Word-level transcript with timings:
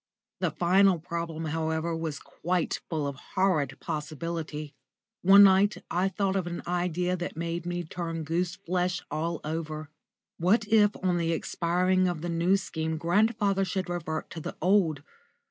The 0.39 0.49
final 0.49 0.97
problem, 0.97 1.45
however, 1.45 1.95
was 1.95 2.17
quite 2.17 2.79
full 2.89 3.05
of 3.05 3.17
horrid 3.35 3.79
possibility. 3.79 4.73
One 5.21 5.43
night 5.43 5.77
I 5.91 6.09
thought 6.09 6.35
of 6.35 6.47
an 6.47 6.63
idea 6.65 7.15
that 7.15 7.37
made 7.37 7.67
me 7.67 7.83
turn 7.83 8.23
goose 8.23 8.55
flesh 8.55 9.03
all 9.11 9.41
over. 9.43 9.89
What 10.39 10.67
if 10.67 10.95
on 11.03 11.17
the 11.17 11.33
expiring 11.33 12.07
of 12.07 12.21
the 12.21 12.29
New 12.29 12.57
Scheme 12.57 12.97
grandfather 12.97 13.63
should 13.63 13.89
revert 13.89 14.31
to 14.31 14.39
the 14.39 14.55
old? 14.59 15.03